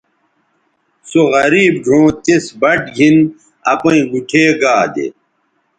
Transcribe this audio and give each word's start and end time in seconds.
سو 1.09 1.21
غریب 1.33 1.73
ڙھؤں 1.85 2.07
تِس 2.23 2.45
بَٹ 2.61 2.81
گِھن 2.95 3.15
اپیئں 3.71 4.03
گُوٹھے 4.11 4.45
گا 4.61 4.75
دے 4.93 5.07